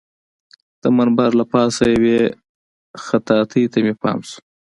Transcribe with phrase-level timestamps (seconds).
[0.81, 2.19] د منبر له پاسه یوې
[3.05, 4.39] خطاطۍ ته مې پام شو.